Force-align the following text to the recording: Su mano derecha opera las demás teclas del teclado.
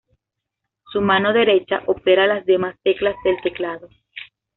Su 0.91 0.99
mano 0.99 1.31
derecha 1.31 1.83
opera 1.85 2.25
las 2.25 2.43
demás 2.47 2.75
teclas 2.81 3.15
del 3.23 3.39
teclado. 3.43 3.87